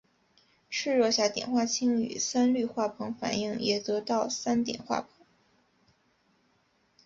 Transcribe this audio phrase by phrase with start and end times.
[0.71, 5.05] 赤热下碘化氢与三氯化硼反应也得到三碘化硼。